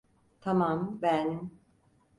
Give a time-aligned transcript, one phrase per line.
[0.41, 1.51] Tamam, ben…